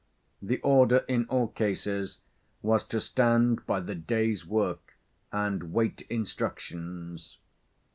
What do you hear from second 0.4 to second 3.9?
The order in all cases was to stand by